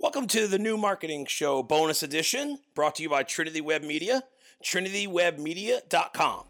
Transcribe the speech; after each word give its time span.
Welcome 0.00 0.26
to 0.28 0.48
the 0.48 0.58
new 0.58 0.76
marketing 0.76 1.26
show 1.26 1.62
bonus 1.62 2.02
edition 2.02 2.58
brought 2.74 2.96
to 2.96 3.02
you 3.04 3.08
by 3.08 3.22
Trinity 3.22 3.60
Web 3.60 3.82
Media, 3.82 4.24
trinitywebmedia.com. 4.62 6.44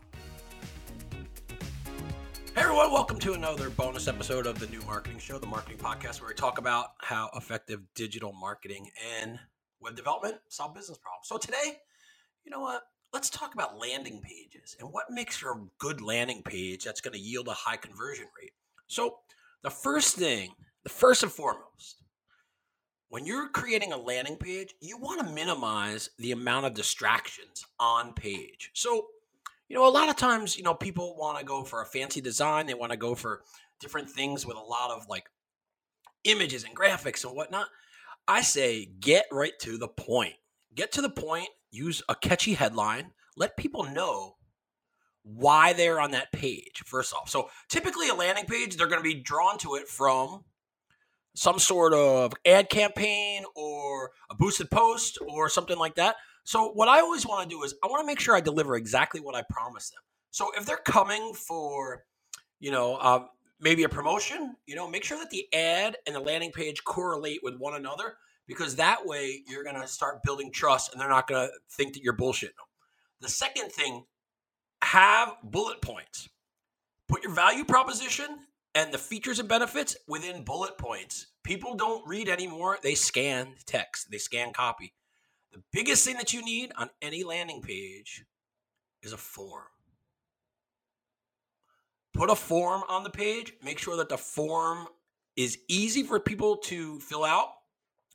Hey 2.54 2.62
everyone, 2.62 2.90
welcome 2.90 3.18
to 3.20 3.34
another 3.34 3.68
bonus 3.68 4.08
episode 4.08 4.46
of 4.46 4.58
the 4.58 4.66
new 4.68 4.80
marketing 4.82 5.18
show, 5.18 5.38
the 5.38 5.46
marketing 5.46 5.76
podcast 5.76 6.20
where 6.20 6.28
we 6.28 6.34
talk 6.34 6.58
about 6.58 6.92
how 7.02 7.28
effective 7.36 7.82
digital 7.94 8.32
marketing 8.32 8.90
and 9.20 9.38
web 9.78 9.94
development 9.94 10.36
solve 10.48 10.74
business 10.74 10.98
problems. 10.98 11.28
So 11.28 11.36
today, 11.36 11.78
you 12.44 12.50
know 12.50 12.60
what? 12.60 12.82
Let's 13.12 13.28
talk 13.28 13.54
about 13.54 13.78
landing 13.78 14.22
pages 14.22 14.74
and 14.80 14.88
what 14.90 15.10
makes 15.10 15.36
for 15.36 15.52
a 15.52 15.66
good 15.78 16.00
landing 16.00 16.42
page 16.42 16.82
that's 16.82 17.02
going 17.02 17.14
to 17.14 17.20
yield 17.20 17.48
a 17.48 17.52
high 17.52 17.76
conversion 17.76 18.26
rate. 18.40 18.52
So, 18.86 19.18
the 19.62 19.70
first 19.70 20.16
thing, 20.16 20.54
the 20.82 20.90
first 20.90 21.22
and 21.22 21.30
foremost, 21.30 22.03
when 23.14 23.24
you're 23.24 23.48
creating 23.48 23.92
a 23.92 23.96
landing 23.96 24.34
page, 24.34 24.74
you 24.80 24.98
want 24.98 25.24
to 25.24 25.32
minimize 25.32 26.10
the 26.18 26.32
amount 26.32 26.66
of 26.66 26.74
distractions 26.74 27.64
on 27.78 28.12
page. 28.12 28.72
So, 28.74 29.06
you 29.68 29.76
know, 29.76 29.86
a 29.86 29.88
lot 29.88 30.08
of 30.08 30.16
times, 30.16 30.58
you 30.58 30.64
know, 30.64 30.74
people 30.74 31.14
want 31.16 31.38
to 31.38 31.44
go 31.44 31.62
for 31.62 31.80
a 31.80 31.86
fancy 31.86 32.20
design, 32.20 32.66
they 32.66 32.74
want 32.74 32.90
to 32.90 32.98
go 32.98 33.14
for 33.14 33.42
different 33.78 34.10
things 34.10 34.44
with 34.44 34.56
a 34.56 34.60
lot 34.60 34.90
of 34.90 35.06
like 35.08 35.30
images 36.24 36.64
and 36.64 36.74
graphics 36.74 37.24
and 37.24 37.36
whatnot. 37.36 37.68
I 38.26 38.40
say 38.40 38.86
get 38.98 39.26
right 39.30 39.56
to 39.60 39.78
the 39.78 39.86
point. 39.86 40.34
Get 40.74 40.90
to 40.94 41.00
the 41.00 41.08
point, 41.08 41.50
use 41.70 42.02
a 42.08 42.16
catchy 42.16 42.54
headline, 42.54 43.12
let 43.36 43.56
people 43.56 43.84
know 43.84 44.38
why 45.22 45.72
they're 45.72 46.00
on 46.00 46.10
that 46.10 46.32
page, 46.32 46.82
first 46.84 47.14
off. 47.14 47.30
So 47.30 47.48
typically, 47.68 48.08
a 48.08 48.14
landing 48.14 48.46
page, 48.46 48.76
they're 48.76 48.88
going 48.88 48.98
to 48.98 49.08
be 49.08 49.22
drawn 49.22 49.56
to 49.58 49.76
it 49.76 49.86
from 49.86 50.42
some 51.34 51.58
sort 51.58 51.92
of 51.92 52.32
ad 52.46 52.70
campaign 52.70 53.44
or 53.54 54.10
a 54.30 54.34
boosted 54.34 54.70
post 54.70 55.18
or 55.26 55.48
something 55.48 55.78
like 55.78 55.96
that. 55.96 56.16
So 56.44 56.70
what 56.72 56.88
I 56.88 57.00
always 57.00 57.26
want 57.26 57.48
to 57.48 57.54
do 57.54 57.62
is 57.62 57.74
I 57.82 57.86
want 57.86 58.02
to 58.02 58.06
make 58.06 58.20
sure 58.20 58.36
I 58.36 58.40
deliver 58.40 58.76
exactly 58.76 59.20
what 59.20 59.34
I 59.34 59.42
promised 59.50 59.92
them. 59.92 60.02
So 60.30 60.50
if 60.56 60.66
they're 60.66 60.76
coming 60.76 61.32
for, 61.34 62.04
you 62.60 62.70
know, 62.70 62.98
um, 62.98 63.28
maybe 63.60 63.82
a 63.82 63.88
promotion, 63.88 64.56
you 64.66 64.76
know, 64.76 64.88
make 64.88 65.04
sure 65.04 65.18
that 65.18 65.30
the 65.30 65.46
ad 65.54 65.96
and 66.06 66.14
the 66.14 66.20
landing 66.20 66.52
page 66.52 66.84
correlate 66.84 67.40
with 67.42 67.56
one 67.56 67.74
another 67.74 68.14
because 68.46 68.76
that 68.76 69.06
way 69.06 69.42
you're 69.48 69.64
going 69.64 69.80
to 69.80 69.88
start 69.88 70.22
building 70.22 70.52
trust 70.52 70.92
and 70.92 71.00
they're 71.00 71.08
not 71.08 71.26
going 71.26 71.48
to 71.48 71.52
think 71.70 71.94
that 71.94 72.02
you're 72.02 72.16
bullshitting 72.16 72.42
them. 72.42 72.66
The 73.20 73.28
second 73.28 73.72
thing, 73.72 74.04
have 74.82 75.34
bullet 75.42 75.80
points. 75.80 76.28
Put 77.08 77.22
your 77.22 77.32
value 77.32 77.64
proposition 77.64 78.26
and 78.74 78.92
the 78.92 78.98
features 78.98 79.38
and 79.38 79.48
benefits 79.48 79.96
within 80.06 80.44
bullet 80.44 80.76
points. 80.78 81.28
People 81.44 81.74
don't 81.74 82.06
read 82.08 82.28
anymore, 82.28 82.78
they 82.82 82.94
scan 82.94 83.54
text, 83.66 84.10
they 84.10 84.18
scan 84.18 84.52
copy. 84.52 84.94
The 85.52 85.62
biggest 85.72 86.04
thing 86.04 86.16
that 86.16 86.32
you 86.32 86.42
need 86.42 86.72
on 86.76 86.90
any 87.00 87.22
landing 87.22 87.60
page 87.60 88.24
is 89.02 89.12
a 89.12 89.18
form. 89.18 89.66
Put 92.14 92.30
a 92.30 92.34
form 92.34 92.82
on 92.88 93.04
the 93.04 93.10
page, 93.10 93.52
make 93.62 93.78
sure 93.78 93.96
that 93.98 94.08
the 94.08 94.16
form 94.16 94.86
is 95.36 95.58
easy 95.68 96.02
for 96.02 96.18
people 96.18 96.56
to 96.56 96.98
fill 97.00 97.24
out. 97.24 97.48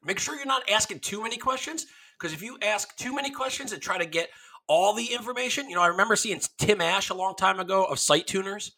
Make 0.03 0.19
sure 0.19 0.35
you're 0.35 0.45
not 0.45 0.69
asking 0.69 0.99
too 0.99 1.21
many 1.21 1.37
questions 1.37 1.85
because 2.17 2.33
if 2.33 2.41
you 2.41 2.57
ask 2.61 2.95
too 2.97 3.13
many 3.13 3.29
questions 3.29 3.73
and 3.73 3.81
try 3.81 3.97
to 3.97 4.05
get 4.05 4.29
all 4.67 4.93
the 4.93 5.13
information, 5.13 5.69
you 5.69 5.75
know, 5.75 5.81
I 5.81 5.87
remember 5.87 6.15
seeing 6.15 6.41
Tim 6.57 6.81
Ash 6.81 7.09
a 7.09 7.13
long 7.13 7.35
time 7.35 7.59
ago 7.59 7.83
of 7.85 7.97
SiteTuners 7.97 8.71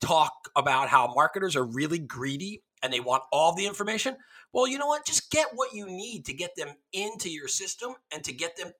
talk 0.00 0.32
about 0.56 0.88
how 0.88 1.12
marketers 1.14 1.56
are 1.56 1.64
really 1.64 1.98
greedy 1.98 2.62
and 2.82 2.92
they 2.92 3.00
want 3.00 3.22
all 3.32 3.54
the 3.54 3.66
information. 3.66 4.16
Well, 4.52 4.66
you 4.66 4.78
know 4.78 4.86
what? 4.86 5.06
Just 5.06 5.30
get 5.30 5.48
what 5.54 5.74
you 5.74 5.86
need 5.86 6.24
to 6.26 6.32
get 6.32 6.56
them 6.56 6.68
into 6.92 7.30
your 7.30 7.48
system 7.48 7.94
and 8.12 8.24
to 8.24 8.32
get 8.32 8.56
them 8.56 8.72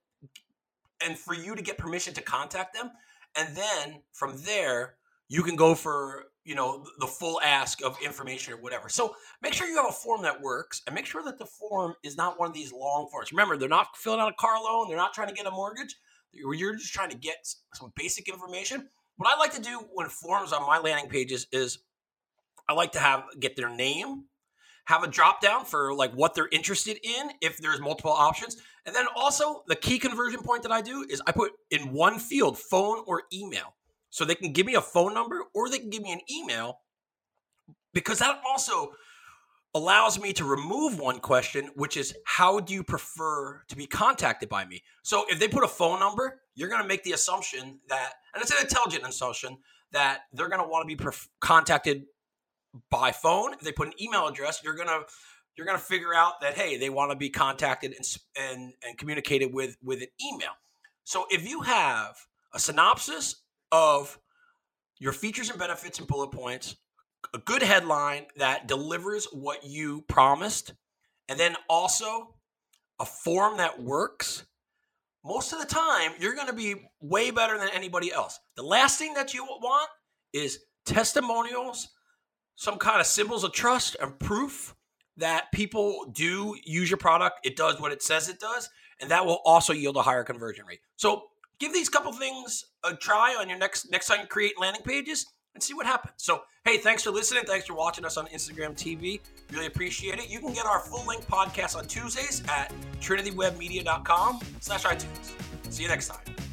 and 1.05 1.17
for 1.19 1.35
you 1.35 1.55
to 1.55 1.63
get 1.63 1.79
permission 1.79 2.15
to 2.15 2.23
contact 2.23 2.75
them. 2.75 2.91
And 3.37 3.57
then 3.57 4.03
from 4.13 4.37
there, 4.39 4.95
you 5.29 5.43
can 5.43 5.57
go 5.57 5.75
for, 5.75 6.25
you 6.45 6.55
know, 6.55 6.85
the 6.99 7.07
full 7.07 7.41
ask 7.43 7.85
of 7.85 7.99
information 8.03 8.55
or 8.55 8.57
whatever. 8.57 8.89
So 8.89 9.15
make 9.43 9.53
sure 9.53 9.69
you 9.69 9.77
have 9.77 9.89
a 9.89 9.93
form 9.93 10.23
that 10.23 10.41
works 10.41 10.83
and 10.87 10.95
make 10.95 11.07
sure 11.07 11.23
that 11.23 11.39
the 11.39 11.47
form 11.47 11.95
is 12.03 12.17
not 12.17 12.41
one 12.41 12.49
of 12.49 12.55
these 12.55 12.73
long 12.73 13.09
forms. 13.11 13.31
Remember, 13.31 13.57
they're 13.57 13.69
not 13.69 13.97
filling 13.97 14.21
out 14.21 14.33
a 14.33 14.41
car 14.41 14.57
loan, 14.63 14.89
they're 14.89 14.97
not 14.97 15.13
trying 15.13 15.29
to 15.29 15.35
get 15.35 15.47
a 15.47 15.51
mortgage. 15.51 15.95
You're 16.33 16.75
just 16.75 16.93
trying 16.93 17.11
to 17.11 17.17
get 17.17 17.37
some 17.75 17.93
basic 17.95 18.29
information 18.29 18.89
what 19.19 19.37
I 19.37 19.39
like 19.39 19.53
to 19.55 19.61
do 19.61 19.81
when 19.93 20.09
forms 20.09 20.53
on 20.53 20.65
my 20.65 20.79
landing 20.79 21.11
pages 21.11 21.49
is 21.53 21.81
I 22.69 22.75
like 22.75 22.93
to 22.93 23.01
have 23.01 23.25
get 23.39 23.57
their 23.57 23.71
name, 23.71 24.25
have 24.87 25.03
a 25.03 25.09
drop 25.09 25.41
down 25.41 25.65
for 25.65 25.95
like 25.95 26.13
what 26.13 26.35
they're 26.35 26.49
interested 26.51 26.99
in 27.03 27.31
if 27.41 27.59
there's 27.59 27.81
multiple 27.81 28.13
options. 28.13 28.57
And 28.87 28.95
then 28.95 29.07
also 29.17 29.63
the 29.67 29.77
key 29.77 29.99
conversion 29.99 30.43
point 30.43 30.63
that 30.63 30.73
I 30.73 30.81
do 30.81 31.07
is 31.09 31.23
I 31.27 31.33
put 31.33 31.53
in 31.71 31.93
one 31.93 32.19
field 32.19 32.59
phone 32.59 33.03
or 33.07 33.23
email. 33.33 33.75
So 34.11 34.25
they 34.25 34.35
can 34.35 34.53
give 34.53 34.67
me 34.67 34.75
a 34.75 34.81
phone 34.81 35.13
number 35.13 35.45
or 35.55 35.69
they 35.69 35.79
can 35.79 35.91
give 35.91 36.03
me 36.03 36.13
an 36.13 36.21
email 36.31 36.81
because 37.93 38.21
that 38.21 38.41
also 38.49 38.93
allows 39.75 40.19
me 40.19 40.33
to 40.33 40.45
remove 40.45 40.99
one 40.99 41.21
question, 41.21 41.71
which 41.75 41.97
is 41.97 42.15
how 42.25 42.59
do 42.61 42.73
you 42.73 42.83
prefer 42.83 43.63
to 43.69 43.77
be 43.77 43.87
contacted 43.87 44.49
by 44.49 44.65
me? 44.65 44.83
So 45.03 45.25
if 45.29 45.39
they 45.39 45.49
put 45.49 45.65
a 45.65 45.69
phone 45.69 46.01
number, 46.01 46.41
you're 46.55 46.69
going 46.69 46.83
to 46.83 46.89
make 46.89 47.05
the 47.05 47.13
assumption 47.13 47.81
that, 47.89 48.15
and 48.35 48.43
it's 48.43 48.51
an 48.51 48.59
intelligent 48.63 49.07
assumption, 49.07 49.59
that 49.93 50.23
they're 50.33 50.49
going 50.49 50.63
to 50.63 50.69
want 50.69 50.89
to 50.89 50.97
be 50.97 51.03
contacted 51.41 52.05
by 52.91 53.13
phone. 53.13 53.55
If 53.55 53.61
they 53.61 53.73
put 53.73 53.89
an 53.89 53.95
email 54.01 54.27
address, 54.27 54.61
you're 54.63 54.77
to 54.77 55.05
you're 55.57 55.67
to 55.67 55.79
figure 55.79 56.15
out 56.15 56.41
that 56.41 56.55
hey, 56.55 56.77
they 56.79 56.91
want 56.91 57.11
to 57.11 57.17
be 57.17 57.31
contacted 57.31 57.93
and 57.93 58.05
and 58.37 58.73
and 58.87 58.99
communicated 58.99 59.53
with 59.53 59.77
with 59.83 60.01
an 60.01 60.09
email. 60.25 60.53
So 61.05 61.27
if 61.31 61.49
you 61.49 61.63
have 61.63 62.17
a 62.53 62.59
synopsis 62.59 63.43
of 63.73 64.19
your 64.99 65.13
features 65.13 65.51
and 65.51 65.59
benefits 65.59 65.99
and 65.99 66.07
bullet 66.07 66.31
points, 66.31 66.77
a 67.35 67.39
good 67.39 67.63
headline 67.63 68.27
that 68.37 68.69
delivers 68.69 69.27
what 69.33 69.65
you 69.65 70.03
promised, 70.09 70.75
and 71.29 71.39
then 71.39 71.57
also 71.69 72.35
a 73.01 73.05
form 73.05 73.57
that 73.59 73.83
works, 73.83 74.45
most 75.25 75.53
of 75.53 75.61
the 75.61 75.67
time 75.67 76.13
you're 76.19 76.35
going 76.35 76.47
to 76.49 76.53
be 76.53 76.75
way 77.01 77.31
better 77.31 77.59
than 77.59 77.69
anybody 77.73 78.13
else. 78.13 78.39
The 78.57 78.63
last 78.63 78.99
thing 78.99 79.15
that 79.15 79.35
you 79.35 79.45
want 79.45 79.89
is 80.33 80.61
testimonials, 80.85 81.89
some 82.59 82.77
kind 82.77 83.01
of 83.01 83.07
symbols 83.07 83.45
of 83.45 83.53
trust 83.53 83.97
and 84.03 84.19
proof 84.19 84.75
that 85.17 85.51
people 85.53 86.11
do 86.13 86.57
use 86.65 86.91
your 86.91 86.97
product. 86.99 87.39
It 87.45 87.57
does 87.57 87.81
what 87.81 87.93
it 87.93 88.03
says 88.03 88.29
it 88.29 88.41
does, 88.41 88.69
and 89.01 89.11
that 89.13 89.25
will 89.25 89.41
also 89.45 89.73
yield 89.73 89.97
a 89.97 90.03
higher 90.03 90.25
conversion 90.25 90.67
rate. 90.67 90.81
So 90.97 91.29
give 91.61 91.73
these 91.73 91.89
couple 91.89 92.13
things 92.13 92.65
a 92.83 92.95
try 92.95 93.37
on 93.39 93.49
your 93.49 93.59
next 93.59 93.91
next 93.93 94.09
time 94.09 94.21
you 94.23 94.27
create 94.27 94.59
landing 94.61 94.83
pages 94.83 95.27
and 95.55 95.63
see 95.63 95.73
what 95.73 95.87
happens. 95.87 96.15
So, 96.17 96.43
hey, 96.65 96.79
thanks 96.79 97.05
for 97.05 97.13
listening. 97.13 97.45
Thanks 97.47 97.67
for 97.67 97.75
watching 97.75 98.05
us 98.05 98.17
on 98.17 98.27
Instagram 98.27 98.73
TV. 98.73 99.21
Really 99.53 99.67
appreciate 99.67 100.19
it. 100.19 100.29
You 100.29 100.41
can 100.41 100.53
get 100.53 100.67
our 100.67 100.81
full 100.81 101.07
length 101.07 101.29
podcast 101.29 101.77
on 101.77 101.87
Tuesdays 101.87 102.43
at 102.49 102.73
trinitywebmedia.com 103.01 104.41
slash 104.61 104.83
iTunes. 104.83 105.33
See 105.73 105.85
you 105.85 105.89
next 105.89 106.09
time. 106.09 106.48